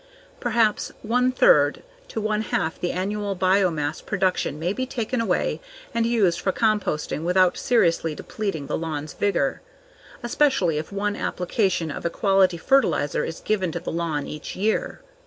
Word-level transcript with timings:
Perhaps 0.39 0.91
one 1.03 1.31
third 1.31 1.83
to 2.07 2.19
one 2.19 2.41
half 2.41 2.79
the 2.81 2.91
annual 2.91 3.35
biomass 3.35 4.01
production 4.03 4.57
may 4.57 4.73
be 4.73 4.87
taken 4.87 5.21
away 5.21 5.61
and 5.93 6.07
used 6.07 6.39
for 6.39 6.51
composting 6.51 7.23
without 7.23 7.55
seriously 7.55 8.15
depleting 8.15 8.65
the 8.65 8.75
lawn's 8.79 9.13
vigor 9.13 9.61
especially 10.23 10.79
if 10.79 10.91
one 10.91 11.15
application 11.15 11.91
of 11.91 12.03
a 12.03 12.09
quality 12.09 12.57
fertilizer 12.57 13.23
is 13.23 13.41
given 13.41 13.71
to 13.73 13.79
the 13.79 13.91
lawn 13.91 14.25
each 14.25 14.55
year. 14.55 15.01